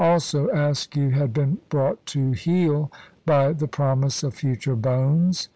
Also, 0.03 0.49
Askew 0.49 1.09
had 1.11 1.31
been 1.31 1.59
brought 1.69 2.03
to 2.07 2.31
heel 2.31 2.91
by 3.23 3.53
the 3.53 3.67
promise 3.67 4.23
of 4.23 4.33
future 4.33 4.75
bones. 4.75 5.47